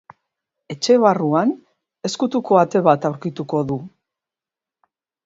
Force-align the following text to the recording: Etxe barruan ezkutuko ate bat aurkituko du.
Etxe 0.75 0.95
barruan 1.01 1.51
ezkutuko 2.09 2.57
ate 2.63 2.81
bat 2.89 3.05
aurkituko 3.11 3.61
du. 3.73 3.79